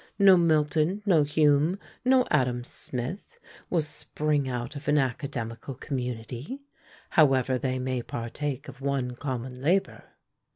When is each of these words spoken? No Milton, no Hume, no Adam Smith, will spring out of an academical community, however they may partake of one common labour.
No 0.17 0.35
Milton, 0.35 1.03
no 1.05 1.21
Hume, 1.21 1.77
no 2.03 2.25
Adam 2.31 2.63
Smith, 2.63 3.37
will 3.69 3.81
spring 3.83 4.49
out 4.49 4.75
of 4.75 4.87
an 4.87 4.97
academical 4.97 5.75
community, 5.75 6.63
however 7.11 7.59
they 7.59 7.77
may 7.77 8.01
partake 8.01 8.67
of 8.67 8.81
one 8.81 9.15
common 9.15 9.61
labour. 9.61 10.05